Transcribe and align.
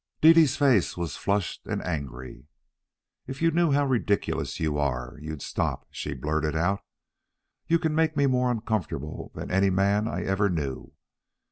Dede's 0.19 0.57
face 0.57 0.97
was 0.97 1.15
flushed 1.15 1.67
and 1.67 1.79
angry. 1.83 2.47
"If 3.27 3.39
you 3.39 3.51
knew 3.51 3.69
how 3.71 3.85
ridiculous 3.85 4.59
you 4.59 4.79
are, 4.79 5.15
you'd 5.21 5.43
stop," 5.43 5.85
she 5.91 6.15
blurted 6.15 6.55
out. 6.55 6.79
"You 7.67 7.77
can 7.77 7.93
make 7.93 8.17
me 8.17 8.25
more 8.25 8.49
uncomfortable 8.49 9.31
than 9.35 9.51
any 9.51 9.69
man 9.69 10.07
I 10.07 10.23
ever 10.23 10.49
knew. 10.49 10.91